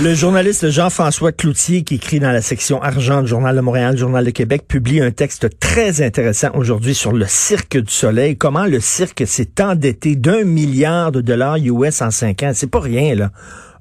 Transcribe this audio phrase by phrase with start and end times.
[0.00, 4.24] Le journaliste Jean-François Cloutier, qui écrit dans la section argent du Journal de Montréal, Journal
[4.24, 8.78] de Québec, publie un texte très intéressant aujourd'hui sur le Cirque du Soleil, comment le
[8.78, 12.52] cirque s'est endetté d'un milliard de dollars US en cinq ans.
[12.54, 13.32] C'est pas rien, là.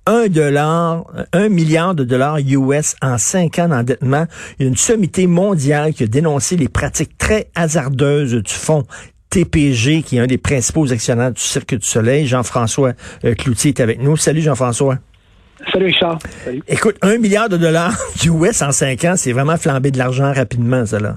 [0.07, 4.25] Un dollar, un milliard de dollars US en cinq ans d'endettement.
[4.57, 8.85] Il y a une sommité mondiale qui a dénoncé les pratiques très hasardeuses du fonds
[9.29, 12.25] TPG, qui est un des principaux actionnaires du Cirque du Soleil.
[12.25, 12.93] Jean-François
[13.23, 14.17] euh, Cloutier est avec nous.
[14.17, 14.97] Salut Jean-François.
[15.71, 16.19] Salut Richard.
[16.67, 20.31] Écoute, un milliard de dollars du US en cinq ans, c'est vraiment flambé de l'argent
[20.33, 21.15] rapidement, ça là.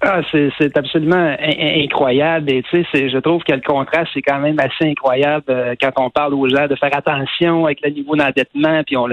[0.00, 2.50] Ah, c'est absolument incroyable.
[2.52, 5.90] Et tu sais, je trouve que le contraste, c'est quand même assez incroyable euh, quand
[5.96, 9.08] on parle aux gens de faire attention avec le niveau d'endettement, puis on,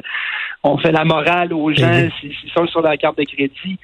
[0.63, 3.79] on fait la morale aux gens eh s'ils sont sur la carte de crédit.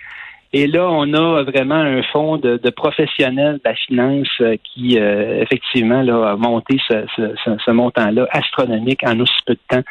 [0.53, 5.41] Et là, on a vraiment un fonds de, professionnels de la finance euh, qui, euh,
[5.41, 9.83] effectivement, là, a monté ce, ce, montant-là astronomique en aussi peu de temps.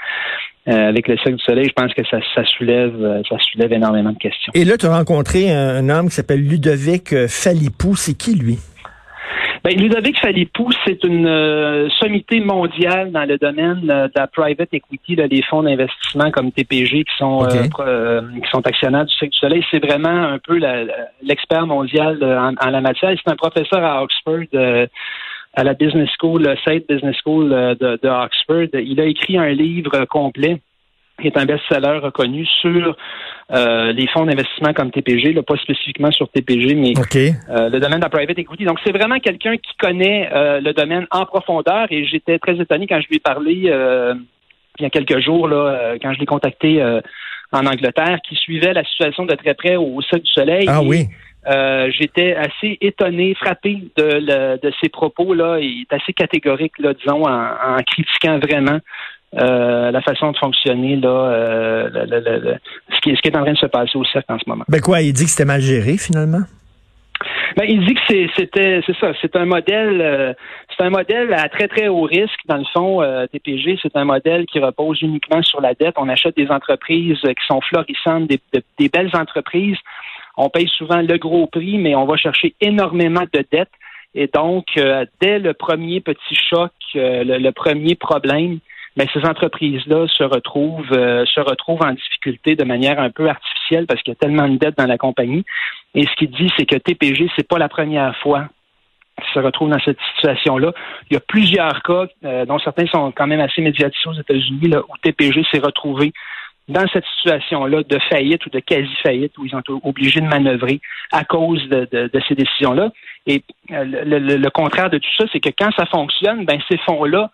[0.69, 4.13] Euh, avec le Cirque du Soleil, je pense que ça, ça soulève ça soulève énormément
[4.13, 4.53] de questions.
[4.55, 7.97] Et là, tu as rencontré un, homme qui s'appelle Ludovic Falipou.
[7.97, 8.59] C'est qui, lui?
[9.63, 14.73] Ben, Ludovic Falipou, c'est une euh, sommité mondiale dans le domaine euh, de la private
[14.73, 19.33] equity, là, les fonds d'investissement comme TPG qui sont euh, qui sont actionnaires du Cirque
[19.33, 19.63] du Soleil.
[19.71, 20.59] C'est vraiment un peu
[21.23, 23.13] l'expert mondial en, la matière.
[23.23, 24.89] C'est un professeur à Oxford
[25.55, 28.69] à la Business School, le State Business School de, de Oxford.
[28.73, 30.61] Il a écrit un livre complet
[31.21, 32.97] qui est un best-seller reconnu sur
[33.53, 37.99] euh, les fonds d'investissement comme TPG, là, pas spécifiquement sur TPG, mais euh, le domaine
[37.99, 38.65] de la private equity.
[38.65, 42.87] Donc, c'est vraiment quelqu'un qui connaît euh, le domaine en profondeur et j'étais très étonné
[42.87, 43.53] quand je lui ai parlé
[44.79, 46.83] il y a quelques jours, là, quand je l'ai contacté
[47.53, 50.65] en Angleterre, qui suivait la situation de très près au Cirque du Soleil.
[50.69, 51.07] Ah oui.
[51.99, 55.59] j'étais assez étonné, frappé de, de ses propos là.
[55.61, 58.79] Il est assez catégorique, là, disons, en, en critiquant vraiment
[59.39, 61.89] euh, la façon de fonctionner, là, euh,
[62.93, 64.65] ce, qui, ce qui est en train de se passer au cercle en ce moment.
[64.69, 66.41] Ben quoi, il dit que c'était mal géré finalement?
[67.57, 70.33] Ben, il dit que c'était, c'est ça, c'est un modèle, euh,
[70.71, 72.41] c'est un modèle à très très haut risque.
[72.47, 75.95] Dans le fond, TPG, c'est un modèle qui repose uniquement sur la dette.
[75.97, 79.79] On achète des entreprises qui sont florissantes, des, des belles entreprises.
[80.37, 83.71] On paye souvent le gros prix, mais on va chercher énormément de dettes.
[84.15, 84.67] Et donc,
[85.21, 88.59] dès le premier petit choc, le, premier problème,
[88.97, 93.87] mais ces entreprises-là se retrouvent euh, se retrouvent en difficulté de manière un peu artificielle
[93.87, 95.45] parce qu'il y a tellement de dettes dans la compagnie.
[95.95, 98.49] Et ce qu'il dit, c'est que TPG, c'est pas la première fois
[99.17, 100.73] qu'il se retrouve dans cette situation-là.
[101.11, 104.75] Il y a plusieurs cas, euh, dont certains sont quand même assez médiatisés aux États-Unis,
[104.77, 106.13] où TPG s'est retrouvé
[106.69, 110.81] dans cette situation-là de faillite ou de quasi-faillite, où ils ont obligés de manœuvrer
[111.11, 112.91] à cause de, ces décisions-là.
[113.27, 113.43] Et
[113.73, 117.31] euh, le, le, contraire de tout ça, c'est que quand ça fonctionne, ben ces fonds-là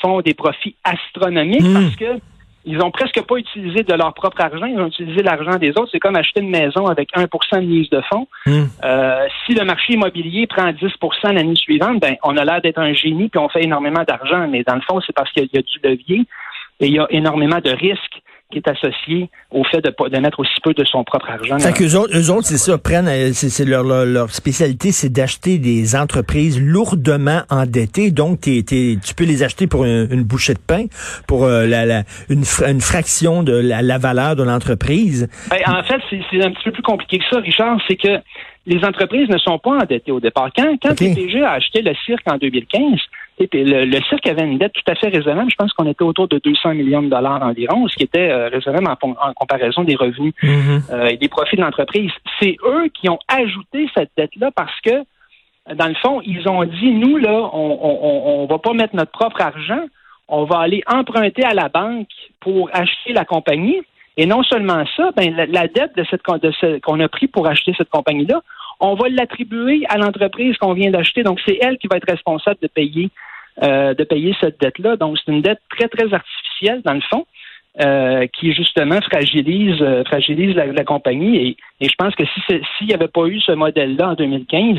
[0.00, 1.74] font des profits astronomiques hmm.
[1.74, 2.20] parce que
[2.66, 5.88] ils ont presque pas utilisé de leur propre argent, ils ont utilisé l'argent des autres.
[5.92, 8.28] C'est comme acheter une maison avec 1% de mise de fonds.
[8.44, 8.64] Hmm.
[8.84, 12.92] Euh, si le marché immobilier prend 10% l'année suivante, ben on a l'air d'être un
[12.92, 14.46] génie puis on fait énormément d'argent.
[14.48, 16.26] Mais dans le fond, c'est parce qu'il y a du levier
[16.80, 20.40] et il y a énormément de risques qui est associé au fait de, de mettre
[20.40, 21.58] aussi peu de son propre argent.
[21.58, 25.58] Fait qu'eux autres, eux autres, c'est ça, prennent, euh, c'est leur, leur, spécialité, c'est d'acheter
[25.58, 28.10] des entreprises lourdement endettées.
[28.10, 30.86] Donc, tu peux les acheter pour une, bouchée de pain,
[31.26, 35.28] pour euh, la, la, une, une, fraction de la, la valeur de l'entreprise.
[35.50, 37.78] Ben, en fait, c'est un petit peu plus compliqué que ça, Richard.
[37.88, 38.20] C'est que
[38.66, 40.50] les entreprises ne sont pas endettées au départ.
[40.56, 43.00] Quand, quand TPG a acheté le cirque en 2015,
[43.52, 45.50] le, le, cirque avait une dette tout à fait raisonnable.
[45.50, 48.48] Je pense qu'on était autour de 200 millions de dollars environ, ce qui était euh,
[48.48, 50.92] raisonnable en, comparaison des revenus mm-hmm.
[50.92, 52.10] euh, et des profits de l'entreprise.
[52.40, 55.04] C'est eux qui ont ajouté cette dette-là parce que,
[55.74, 59.40] dans le fond, ils ont dit, nous, là, on ne va pas mettre notre propre
[59.40, 59.84] argent,
[60.28, 62.08] on va aller emprunter à la banque
[62.40, 63.80] pour acheter la compagnie.
[64.16, 67.90] Et non seulement ça, ben, la, dette de cette qu'on a pris pour acheter cette
[67.90, 68.42] compagnie-là,
[68.80, 71.22] on va l'attribuer à l'entreprise qu'on vient d'acheter.
[71.22, 73.10] Donc, c'est elle qui va être responsable de payer
[73.62, 74.96] euh, de payer cette dette-là.
[74.96, 77.26] Donc, c'est une dette très, très artificielle, dans le fond,
[77.80, 81.36] euh, qui justement fragilise, euh, fragilise la, compagnie.
[81.36, 84.78] Et, et, je pense que si s'il n'y avait pas eu ce modèle-là en 2015,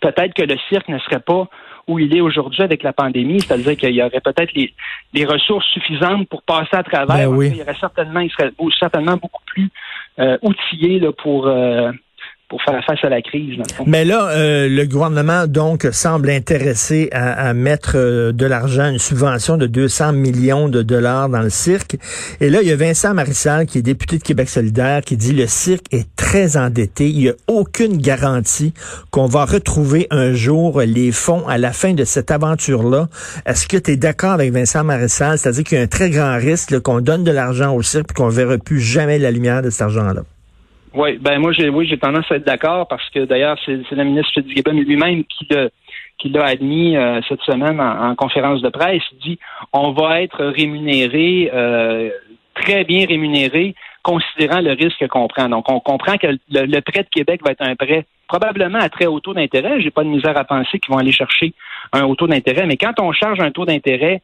[0.00, 1.48] peut-être que le cirque ne serait pas
[1.88, 4.72] où il est aujourd'hui avec la pandémie, c'est-à-dire qu'il y aurait peut-être les,
[5.12, 7.30] les, ressources suffisantes pour passer à travers.
[7.30, 9.68] Ben il y aurait certainement, il serait certainement beaucoup plus
[10.20, 11.48] euh, outillé là, pour
[12.50, 13.58] pour faire face à la crise.
[13.86, 19.56] Mais là, euh, le gouvernement donc semble intéressé à, mettre euh, de l'argent, une subvention
[19.56, 21.96] de 200 millions de dollars dans le cirque.
[22.40, 25.32] Et là, il y a Vincent Marissal, qui est député de Québec solidaire, qui dit
[25.32, 27.08] le cirque est très endetté.
[27.08, 28.74] Il n'y a aucune garantie
[29.12, 33.08] qu'on va retrouver un jour les fonds à la fin de cette aventure-là.
[33.46, 35.38] Est-ce que tu es d'accord avec Vincent Marissal?
[35.38, 38.14] C'est-à-dire qu'il y a un très grand risque qu'on donne de l'argent au cirque et
[38.14, 40.22] qu'on verra plus jamais la lumière de cet argent-là.
[40.92, 44.04] Oui, ben moi j'ai oui, j'ai tendance à être d'accord parce que d'ailleurs c'est, le
[44.04, 45.46] ministre Fitzgibbon lui-même qui
[46.18, 49.02] qui l'a admis euh, cette semaine en, conférence de presse.
[49.12, 49.38] Il dit
[49.72, 52.10] on va être rémunéré euh,
[52.54, 55.48] très bien rémunéré considérant le risque qu'on prend.
[55.48, 59.06] Donc on comprend que le, prêt de Québec va être un prêt probablement à très
[59.06, 59.80] haut taux d'intérêt.
[59.80, 61.52] J'ai pas de misère à penser qu'ils vont aller chercher
[61.92, 64.22] un haut taux d'intérêt, mais quand on charge un taux d'intérêt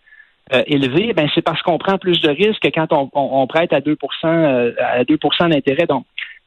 [0.52, 3.72] euh, élevé, ben c'est parce qu'on prend plus de risques que quand on, on, prête
[3.72, 5.86] à 2 à 2% d'intérêt.
[5.86, 6.04] Donc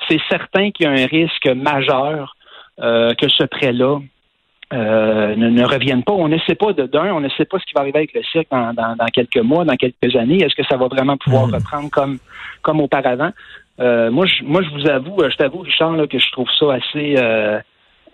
[0.08, 2.36] c'est certain qu'il y a un risque majeur
[2.82, 4.00] euh, que ce prêt-là
[4.72, 6.14] euh, ne, revienne pas.
[6.14, 8.14] On ne sait pas de d'un, on ne sait pas ce qui va arriver avec
[8.14, 10.42] le cirque dans, quelques mois, dans quelques années.
[10.42, 11.56] Est-ce que ça va vraiment pouvoir hmm.
[11.56, 12.20] reprendre comme
[12.62, 13.32] comme auparavant?
[13.82, 16.74] Euh, Moi, je, moi, je vous avoue, je t'avoue, Richard, là, que je trouve ça
[16.74, 17.16] assez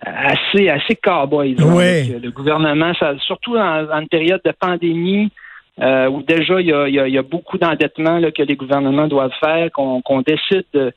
[0.02, 1.56] assez assez cowboy.
[1.60, 2.20] Oui.
[2.20, 5.30] Le gouvernement, ça, surtout dans, une période de pandémie.
[5.78, 10.22] où déjà il y a, y a, beaucoup d'endettement que les gouvernements doivent faire, qu'on
[10.26, 10.92] décide de,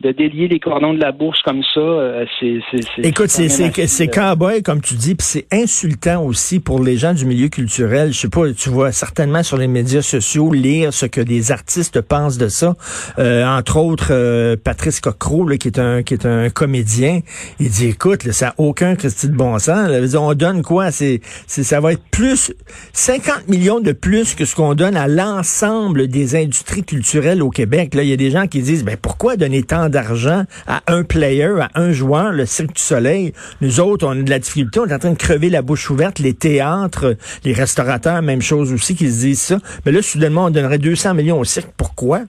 [0.00, 2.60] de délier les cordons de la bourse comme ça, euh, c'est
[3.02, 7.26] Écoute, c'est c'est cowboy comme tu dis, puis c'est insultant aussi pour les gens du
[7.26, 8.12] milieu culturel.
[8.12, 12.00] Je sais pas, tu vois certainement sur les médias sociaux lire ce que des artistes
[12.00, 12.76] pensent de ça.
[13.18, 17.20] Euh, entre autres, euh, Patrice Cocro, qui est un qui est un comédien,
[17.58, 19.90] il dit écoute, ça n'a aucun Christy de bon sens.
[20.16, 20.90] on donne quoi?
[20.92, 22.54] C'est ça va être plus
[22.94, 27.94] 50 millions de plus que ce qu'on donne à l'ensemble des industries culturelles au Québec.
[27.94, 31.04] Là, il y a des gens qui disent ben pourquoi donner tant d'argent à un
[31.04, 33.32] player, à un joueur, le Cirque du Soleil.
[33.60, 35.90] Nous autres, on a de la difficulté, on est en train de crever la bouche
[35.90, 36.18] ouverte.
[36.18, 39.58] Les théâtres, les restaurateurs, même chose aussi, qui se disent ça.
[39.84, 41.70] Mais là, soudainement, on donnerait 200 millions au cirque.
[41.76, 42.22] Pourquoi?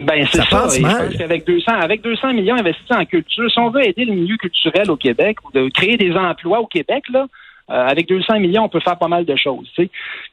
[0.00, 0.68] Ben, c'est ça.
[0.68, 0.80] ça.
[0.80, 1.14] mal.
[1.22, 4.90] Avec 200, avec 200 millions investis en culture, si on veut aider le milieu culturel
[4.90, 7.26] au Québec ou de créer des emplois au Québec, là,
[7.72, 9.68] avec 200 millions, on peut faire pas mal de choses.
[9.74, 9.90] Tu sais.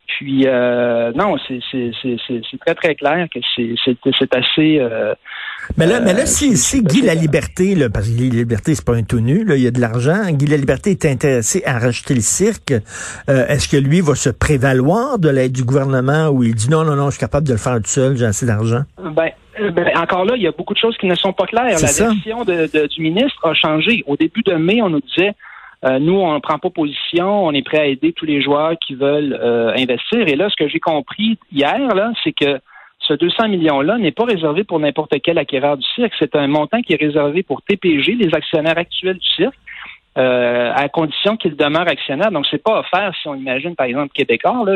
[0.07, 4.80] Puis euh, non, c'est très très clair que c'est assez.
[4.80, 5.13] Euh,
[5.77, 8.75] mais là, mais là, si, si Guy la Liberté, là, parce que Guy la Liberté
[8.75, 10.30] c'est pas un tout nu, là, il y a de l'argent.
[10.31, 12.74] Guy la Liberté est intéressé à racheter le cirque.
[13.27, 16.95] Est-ce que lui va se prévaloir de l'aide du gouvernement ou il dit non non
[16.95, 18.81] non, je suis capable de le faire tout seul, j'ai assez d'argent?
[18.97, 21.65] Ben, ben, encore là, il y a beaucoup de choses qui ne sont pas claires.
[21.65, 24.03] La version de, du ministre a changé.
[24.07, 25.33] Au début de mai, on nous disait
[25.85, 28.73] euh, nous, on ne prend pas position, on est prêt à aider tous les joueurs
[28.85, 30.27] qui veulent euh, investir.
[30.27, 32.59] Et là, ce que j'ai compris hier, là, c'est que
[32.99, 36.13] ce 200 millions-là n'est pas réservé pour n'importe quel acquéreur du cirque.
[36.19, 39.55] C'est un montant qui est réservé pour TPG, les actionnaires actuels du cirque.
[40.17, 42.31] Euh, à condition qu'il demeure actionnaire.
[42.31, 44.75] Donc, c'est pas offert si on imagine, par exemple, Québécois, là,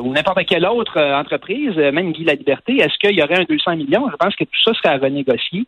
[0.00, 3.76] ou n'importe quelle autre entreprise, même Guy La Liberté, est-ce qu'il y aurait un 200
[3.76, 4.08] millions?
[4.10, 5.66] Je pense que tout ça serait à renégocier.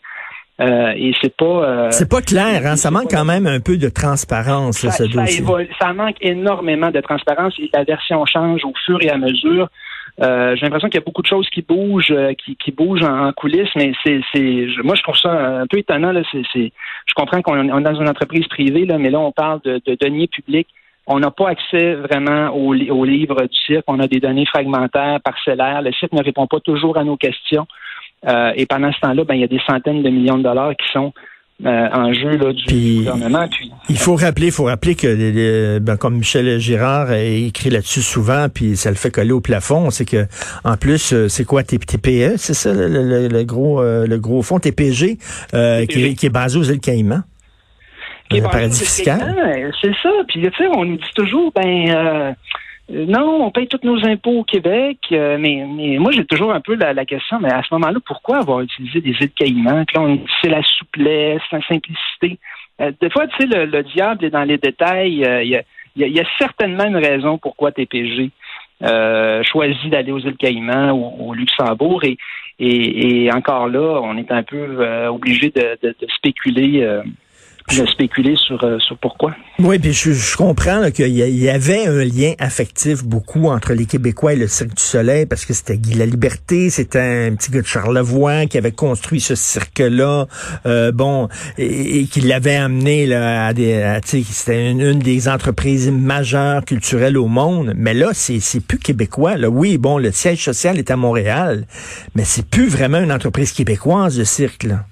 [0.60, 1.44] Euh, et c'est pas.
[1.64, 2.76] Euh, c'est pas clair, hein?
[2.76, 5.44] Ça manque quand même un peu de transparence, ça, ce dossier.
[5.80, 9.68] ça manque énormément de transparence et la version change au fur et à mesure.
[10.20, 12.14] Euh, j'ai l'impression qu'il y a beaucoup de choses qui bougent,
[12.44, 16.12] qui, qui bougent en, coulisses, mais c'est, c'est, moi je trouve ça un peu étonnant.
[16.12, 16.20] Là.
[16.30, 16.72] C'est, c'est,
[17.06, 19.96] je comprends qu'on est dans une entreprise privée, là, mais là on parle de, de
[19.98, 20.68] deniers publics.
[21.06, 23.84] On n'a pas accès vraiment aux, aux livres du cirque.
[23.88, 25.80] On a des données fragmentaires, parcellaires.
[25.80, 27.66] Le cirque ne répond pas toujours à nos questions.
[28.26, 30.72] Euh, et pendant ce temps-là, ben, il y a des centaines de millions de dollars
[30.76, 31.12] qui sont
[31.64, 33.46] euh, en jeu là, du gouvernement.
[33.48, 38.02] Puis, il faut rappeler, il faut rappeler que ben, comme Michel Girard a écrit là-dessus
[38.02, 40.26] souvent, puis ça le fait coller au plafond, c'est que
[40.64, 45.18] en plus, euh, c'est quoi TPE, c'est ça le, gros le gros fonds TPG,
[45.88, 47.22] Qui, qui, est basé aux îles Caïmans.
[48.28, 49.34] Qui est paradis fiscal.
[49.82, 50.10] C'est ça.
[50.28, 52.34] Puis tu sais, on nous dit toujours, ben
[52.90, 56.60] non, on paye tous nos impôts au Québec, euh, mais, mais moi j'ai toujours un
[56.60, 59.84] peu la, question, mais à ce moment-là, pourquoi avoir utilisé des îles Caïmans?
[60.42, 62.38] c'est la souplesse, la simplicité.
[62.80, 65.24] Euh, des fois, tu sais, le, diable est dans les détails.
[65.44, 65.62] Il
[65.96, 68.30] y, a, certainement une raison pourquoi TPG
[69.42, 72.02] choisit d'aller aux îles Caïmans ou au Luxembourg.
[72.02, 72.16] Et,
[72.58, 77.00] et, encore là, on est un peu obligé de, de, spéculer
[77.68, 79.34] de spéculer sur, euh, sur pourquoi.
[79.58, 84.36] Oui, puis je, comprends qu'il y, avait un lien affectif beaucoup entre les Québécois et
[84.36, 87.66] le Cirque du Soleil parce que c'était Guy La Liberté, c'était un petit gars de
[87.66, 90.26] Charlevoix qui avait construit ce cirque-là,
[90.66, 97.18] euh, bon, et, qui l'avait amené là, à des, c'était une, des entreprises majeures culturelles
[97.18, 97.72] au monde.
[97.76, 99.36] Mais là, c'est plus québécois.
[99.36, 99.48] Là.
[99.48, 101.66] Oui, bon, le siège social est à Montréal,
[102.14, 104.64] mais c'est plus vraiment une entreprise québécoise, le cirque.
[104.64, 104.84] Là.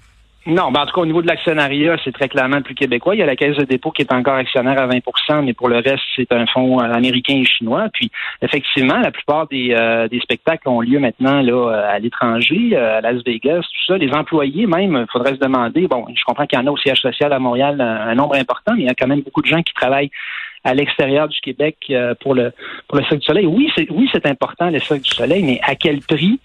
[0.48, 3.14] Non, ben en tout cas, au niveau de l'actionnariat, c'est très clairement plus québécois.
[3.14, 5.68] Il y a la Caisse de dépôt qui est encore actionnaire à 20% mais pour
[5.68, 7.88] le reste, c'est un fonds euh, américain et chinois.
[7.92, 13.02] Puis, effectivement, la plupart des, euh, des spectacles ont lieu maintenant là à l'étranger, à
[13.02, 13.98] Las Vegas, tout ça.
[13.98, 16.78] Les employés, même, il faudrait se demander, bon, je comprends qu'il y en a au
[16.78, 19.48] siège social à Montréal un, nombre important, mais il y a quand même beaucoup de
[19.48, 20.10] gens qui travaillent
[20.64, 22.52] à l'extérieur du Québec pour le
[22.88, 23.46] pour le Cirque du Soleil.
[23.46, 26.40] Oui, c'est oui, c'est important le Cirque du Soleil, mais à quel prix?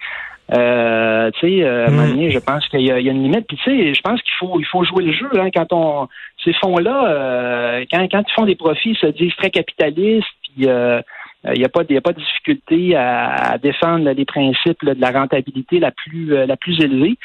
[0.52, 2.08] Euh, tu sais, euh, à mm.
[2.08, 3.48] donné, je pense qu'il y, a une limite.
[3.48, 5.30] Puis tu sais, je pense qu'il faut il faut jouer le jeu.
[5.40, 6.08] Hein, quand on
[6.44, 10.28] ces fonds-là, euh, quand, quand ils font des profits, ils se disent très capitalistes.
[10.44, 11.02] Puis euh,
[11.46, 15.12] il n'y a pas, y a pas de difficulté à, défendre les principes de la
[15.12, 17.18] rentabilité la plus la plus élevée.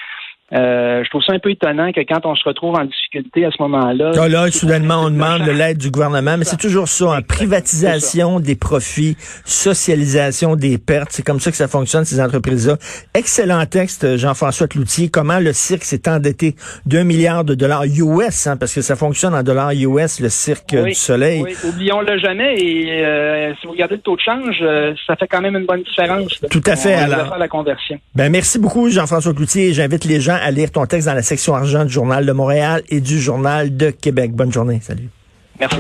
[0.55, 3.51] Euh, je trouve ça un peu étonnant que quand on se retrouve en difficulté à
[3.51, 4.13] ce moment-là.
[4.13, 8.41] Là, là soudainement, on demande de l'aide du gouvernement, mais c'est toujours ça, hein, privatisation
[8.41, 11.09] des profits, socialisation des pertes.
[11.11, 12.77] C'est comme ça que ça fonctionne, ces entreprises-là.
[13.15, 15.11] Excellent texte, Jean-François Cloutier.
[15.11, 16.55] Comment le cirque s'est endetté?
[16.87, 20.75] D'un milliard de dollars US, hein, parce que ça fonctionne en dollars US, le cirque
[20.75, 21.43] du soleil.
[21.43, 22.59] Oui, oublions-le jamais.
[22.59, 25.67] Et euh, si vous regardez le taux de change, euh, ça fait quand même une
[25.67, 26.41] bonne différence.
[26.51, 26.95] Tout à fait.
[26.95, 27.99] alors, la conversion.
[28.15, 29.75] Ben, merci beaucoup, Jean-François Cloutier.
[29.75, 32.83] J'invite les gens à lire ton texte dans la section argent du Journal de Montréal
[32.89, 34.33] et du Journal de Québec.
[34.33, 34.81] Bonne journée.
[34.83, 35.09] Salut.
[35.61, 35.77] Merci.